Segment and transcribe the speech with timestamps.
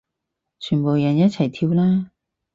[0.59, 2.09] 全部人一齊跳啦